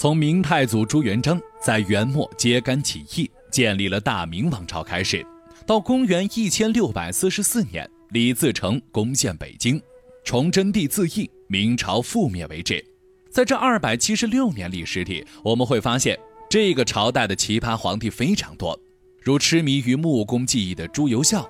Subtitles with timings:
[0.00, 5.22] 从明太祖朱元璋在元末揭竿起义，建立了大明王朝开始，
[5.66, 9.78] 到公元一千六百四十四年李自成攻陷北京，
[10.24, 12.82] 崇祯帝自缢，明朝覆灭为止。
[13.30, 18.74] 在这二百七十六年历史里，我们会发现这个朝代的奇葩皇帝非常多，
[19.22, 21.46] 如痴迷于木工技艺的朱由校，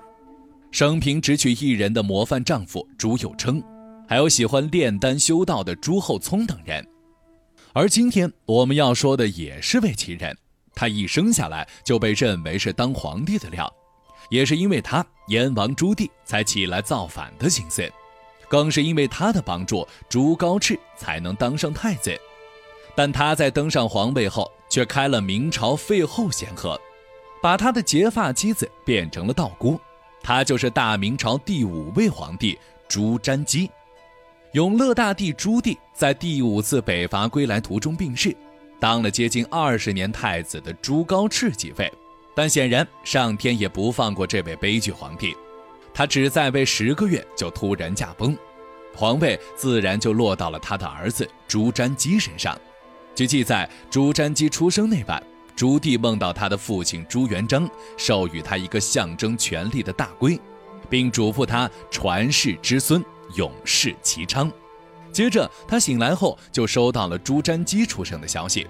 [0.71, 3.63] 生平只娶一人的模范丈夫朱佑樘，
[4.09, 6.85] 还有喜欢炼丹修道的朱厚熜等人。
[7.73, 10.37] 而今天我们要说的也是位奇人，
[10.75, 13.71] 他一生下来就被认为是当皇帝的料，
[14.29, 17.89] 也是因为他燕王朱棣才起来造反的心思。
[18.49, 22.19] 更是因为他的帮助，朱高炽才能当上太子。
[22.93, 26.77] 但他在登上皇位后，却开了明朝废后先河，
[27.41, 29.79] 把他的结发妻子变成了道姑。
[30.21, 32.59] 他就是大明朝第五位皇帝
[32.89, 33.71] 朱瞻基。
[34.53, 38.35] 永乐大帝朱棣在第五次北伐归来途中病逝，
[38.81, 41.89] 当了接近二十年太子的朱高炽继位。
[42.35, 45.33] 但显然，上天也不放过这位悲剧皇帝。
[45.93, 48.37] 他只在位十个月就突然驾崩，
[48.93, 52.59] 皇位自然就落到了他的儿子朱瞻基身上。
[53.15, 55.23] 据记载，朱瞻基出生那晚，
[55.55, 60.37] 朱棣梦到他的父亲朱元璋授予他一个象征权力的大圭，
[60.89, 63.01] 并嘱咐他传世之孙
[63.35, 64.51] 永世齐昌。
[65.11, 68.65] 接着他醒来后就收到了朱瞻基出生的消息，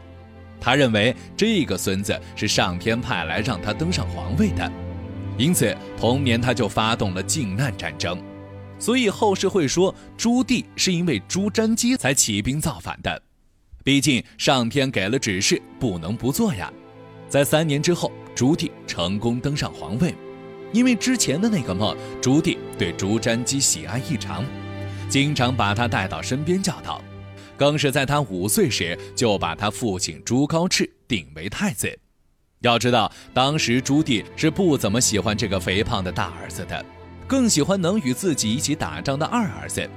[0.59, 4.71] 他认为这个孙子是上天派来让他登上皇位的。
[5.37, 8.21] 因此，同年他就发动了靖难战争，
[8.79, 13.21] 所以后世会说朱棣是因为朱瞻基才起兵造反的。
[13.83, 16.71] 毕竟上天给了指示，不能不做呀。
[17.29, 20.13] 在三年之后，朱棣成功登上皇位。
[20.73, 24.45] 因为之前的那个梦，朱棣对朱瞻基喜爱异常，
[25.09, 27.01] 经常把他带到身边教导，
[27.57, 31.99] 更是在他五岁时就把他父亲朱高炽定为太子。
[32.61, 36.85] 要知道，当时朱棣是不怎么喜欢这个肥胖的大儿子的，
[37.27, 39.89] 更喜欢能与自己一起打仗的二儿子。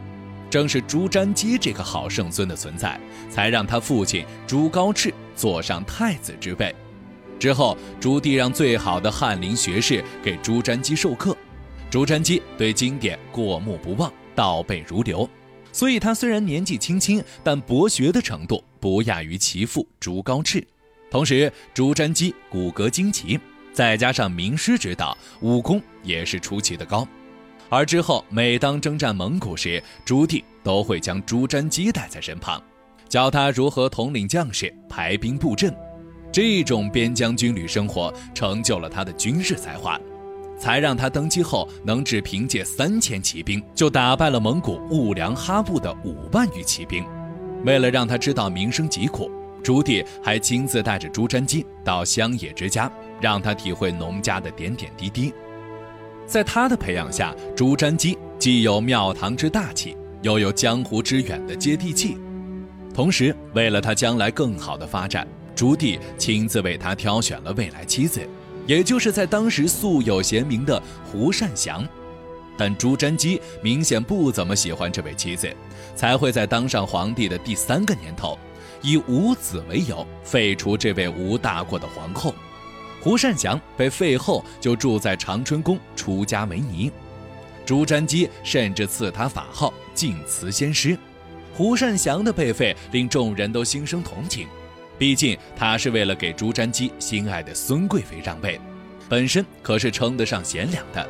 [0.51, 2.99] 正是朱瞻基这个好圣孙的存在，
[3.29, 6.75] 才让他父亲朱高炽坐上太子之位。
[7.39, 11.37] 之后，朱棣让最好的翰林学士给朱瞻基授课，
[11.91, 15.28] 朱瞻基对经典过目不忘，倒背如流。
[15.73, 20.65] 所以，他虽然年纪轻轻，但博学的程度不亚于其父朱高炽。
[21.11, 23.39] 同时，朱瞻基骨骼惊奇，
[23.73, 27.06] 再加上名师指导，武功也是出奇的高。
[27.69, 32.62] 而之后，每当征战蒙古时，朱棣都会将朱瞻基带在身旁，
[33.09, 35.75] 教他如何统领将士、排兵布阵。
[36.34, 39.97] 这种边疆军旅生活成就了他的军事才华，
[40.59, 47.05] 才让他登基后能只凭借三千骑兵就打败了蒙古兀良哈布的五万余骑兵。
[47.65, 49.31] 为了让他知道民生疾苦。
[49.62, 52.91] 朱棣还亲自带着朱瞻基到乡野之家，
[53.21, 55.33] 让他体会农家的点点滴滴。
[56.27, 62.19] 在他的培养下，朱瞻基既有庙堂之大气，又有江湖之远的接地气。
[62.93, 68.27] 同时，为了他将来更好的发展，朱棣亲自为他挑选了未来妻子，
[68.67, 71.87] 也就是在当时素有贤名的胡善祥。
[72.57, 75.53] 但朱瞻基明显不怎么喜欢这位妻子，
[75.97, 78.39] 才会在当上皇帝的第三个年头。
[78.81, 82.35] 以无子为由废除这位无大过的皇后，
[83.01, 86.93] 胡善祥被废后就住在长春宫出家为尼，
[87.65, 90.99] 朱瞻基甚至赐他法号净慈仙师。
[91.55, 94.47] 胡善祥的被废令众人都心生同情，
[94.99, 98.60] 毕竟他是为了给朱瞻基心爱的孙贵妃让位，
[99.09, 101.06] 本身可是称得上贤良的。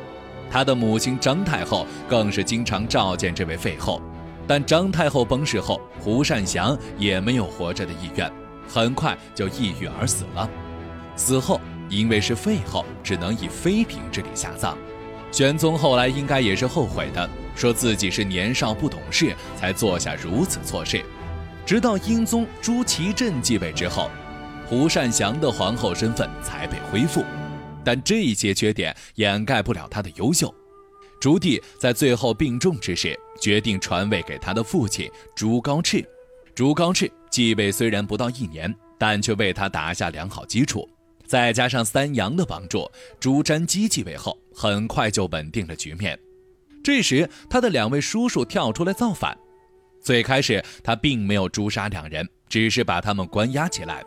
[0.49, 4.01] 他的母亲张太后更是经常召见这位废后。
[4.47, 8.31] 但张太后崩逝后，胡善祥也没有活着的意愿，
[8.67, 10.49] 很快就抑郁而死了。
[11.15, 11.59] 死后
[11.89, 14.77] 因为是废后，只能以妃嫔之礼下葬。
[15.31, 21.03] 玄宗后来应该也是后悔的，说自己是年少不懂事，才做下如此错事。
[21.65, 24.11] 直到英宗朱祁镇继位之后，
[24.67, 27.25] 胡善祥的皇后身份才被恢复，
[27.83, 30.53] 但这些缺点掩盖不了他的优秀。
[31.19, 36.05] 朱棣在最后病重之时，决定传位给他的父亲朱高炽。
[36.53, 40.87] 朱高炽继位虽然不到一年，但却为他打下良好基础。
[41.25, 42.87] 再加上三杨的帮助，
[43.19, 46.17] 朱瞻基继位后很快就稳定了局面。
[46.83, 49.35] 这时，他的两位叔叔跳出来造反。
[50.05, 54.05] 最开始，他并没有诛杀两人，只是把他们关押起来。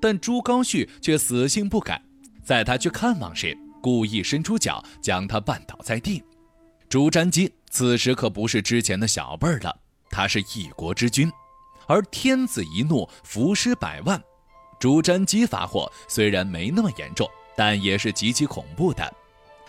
[0.00, 2.02] 但朱高煦却死性不改，
[2.42, 6.20] 在他去看望时，故意伸出脚将他绊倒在地。
[6.88, 9.72] 朱瞻基此时可不是之前的小辈儿了，
[10.10, 11.30] 他是一国之君，
[11.86, 14.20] 而天子一怒，伏尸百万。
[14.80, 19.08] 朱瞻基发祸虽然没那么严重，但也是极其恐怖的。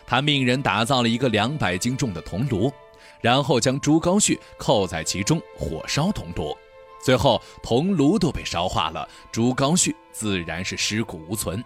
[0.08, 2.74] 他命人打造了一个两百斤重的铜炉，
[3.22, 6.56] 然后将朱高煦扣在其中，火烧铜炉。
[7.02, 11.64] 最后，铜炉都被烧化了，朱高煦自然是尸骨无存。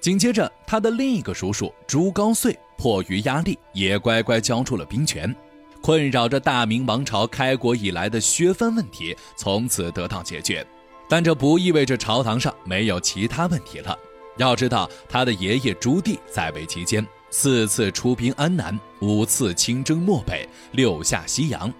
[0.00, 5.34] 紧接着，他的另一个叔叔朱高燧迫于压力，也乖乖交出了兵权。
[5.82, 10.66] 困扰着大明王朝开国以来的削藩问题从此得到解决。
[11.08, 13.96] 但这不意味着朝堂上没有其他问题了。
[14.38, 21.72] 要知道，他的爷爷朱棣在位期间，四次出兵安南，五次亲征漠北，六下西洋。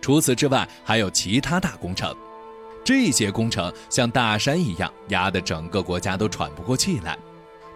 [0.00, 2.14] 除此之外，还有其他大工程，
[2.84, 7.16] 这些工程像大山一样压得整个国家都喘不过气来。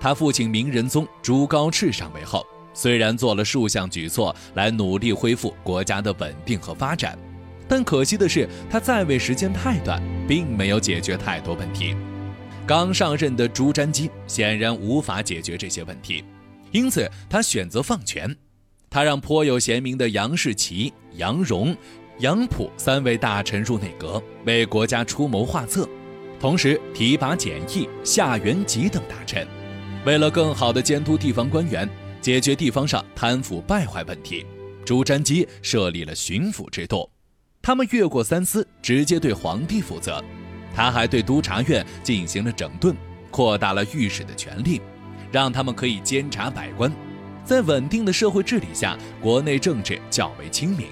[0.00, 7.19] 他父亲明仁宗朱高炽上位后，虽然做了数项举措来努力恢复国家的稳定和发展，
[7.69, 11.96] 但可惜的是他在位时间太短，并没有解决太多问题。
[12.66, 16.22] 刚上任的朱瞻基显然无法解决这些问题，
[16.70, 18.35] 因此他选择放权，
[18.91, 21.76] 他让颇有贤名的杨士奇、杨荣。
[22.20, 25.88] 杨溥三位大臣入内阁，为国家出谋划策，
[26.41, 29.47] 同时提拔简易、夏元吉等大臣。
[30.05, 31.88] 为了更好地监督地方官员，
[32.20, 34.44] 解决地方上贪腐败坏问题，
[34.85, 37.09] 朱瞻基设立了巡抚制度。
[37.62, 40.20] 他们越过三司，直接对皇帝负责。
[40.75, 42.97] 他还对督察院进行了整顿，
[43.31, 44.81] 扩大了御史的权力，
[45.30, 46.92] 让他们可以监察百官。
[47.44, 50.88] 在稳定的社会治理下，国内政治较为清明。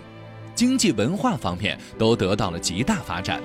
[0.55, 3.43] 经济文化方面都得到了极大发展，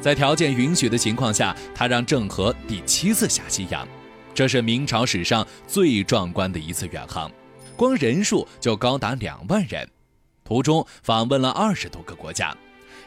[0.00, 3.86] 在条件允许的情况下，他让郑和第七次下西洋，
[4.34, 7.30] 这是明朝史上最壮观的一次远航，
[7.76, 9.88] 光人数就高达两万人，
[10.42, 12.52] 途中访问了二十多个国家，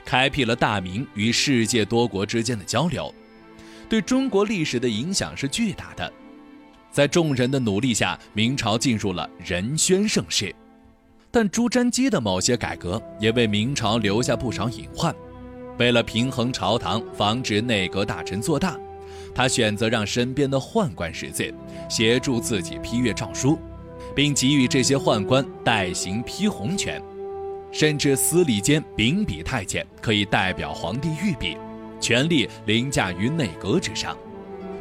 [0.06, 3.14] 开辟了大明与世界多国之间的交流，
[3.90, 6.10] 对中国历史的影响是巨大的。
[6.94, 10.54] 在众人的努力下，明朝进入了仁宣盛世。
[11.32, 15.14] 但朱瞻基的某些改革也为明朝留下不少隐患。
[15.80, 18.78] 为了平衡朝堂，防止内阁大臣做大，
[19.34, 21.52] 他选择让身边的宦官识字，
[21.90, 23.58] 协助自己批阅诏书，
[24.14, 27.02] 并给予这些宦官代行批红权，
[27.72, 31.58] 甚至司礼监秉笔太监可以代表皇帝御笔，
[32.00, 34.16] 权力凌驾于内阁之上。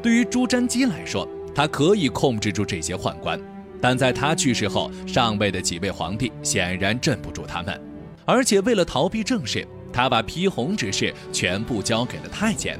[0.02, 3.40] 对于朱瞻基来说，他可以控制住这些宦官。
[3.80, 7.80] 但在他去世后，上位的几位皇帝显然镇不住他们，
[8.24, 12.78] 而且为了逃避政事，他把批红之事全部交给了太监。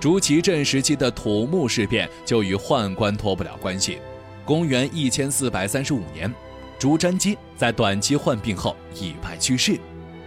[0.00, 3.98] 朱祁镇时期的土木事变就与宦官脱不了关系。
[4.44, 6.32] 公元一千四百三十五年，
[6.78, 9.78] 朱瞻基在短期患病后意外去世。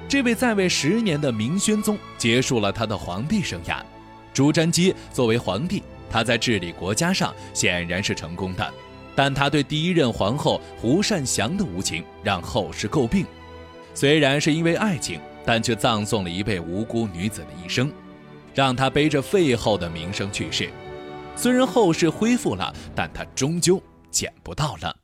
[0.08, 3.82] 这位在位十年的明宣宗结束了他的皇帝生涯。
[4.32, 5.82] 朱瞻基作为皇帝，
[6.16, 8.74] 他在治理国家上显然是成功的。
[9.14, 13.26] 但他对第一任皇后胡善祥的无情让后世诟病，
[13.94, 17.92] 虽然是因为爱情，但却葬送了一位无辜女子的一生，
[18.54, 20.70] 让她背着废后的名声去世。
[21.36, 24.96] 虽然后世恢复了，但他终究捡不到了。